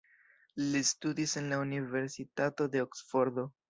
[0.63, 3.51] Li studis en la Universitato de Oksfordo.